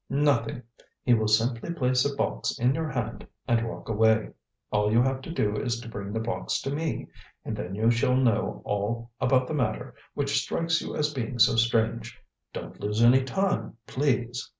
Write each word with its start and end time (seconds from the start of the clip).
"Nothing. 0.09 0.63
He 1.03 1.13
will 1.13 1.27
simply 1.27 1.71
place 1.71 2.03
a 2.05 2.15
box 2.15 2.57
in 2.57 2.73
your 2.73 2.89
hand 2.89 3.27
and 3.47 3.67
walk 3.69 3.87
away. 3.87 4.31
All 4.71 4.91
you 4.91 4.99
have 5.03 5.21
to 5.21 5.31
do 5.31 5.55
is 5.61 5.79
to 5.79 5.87
bring 5.89 6.11
the 6.11 6.19
box 6.19 6.59
to 6.63 6.71
me, 6.71 7.07
and 7.45 7.55
then 7.55 7.75
you 7.75 7.91
shall 7.91 8.15
know 8.15 8.63
all 8.65 9.11
about 9.21 9.45
the 9.47 9.53
matter 9.53 9.93
which 10.15 10.41
strikes 10.43 10.81
you 10.81 10.95
as 10.95 11.13
being 11.13 11.37
so 11.37 11.55
strange. 11.55 12.19
Don't 12.51 12.79
lose 12.79 13.03
any 13.03 13.23
time, 13.23 13.77
please." 13.85 14.49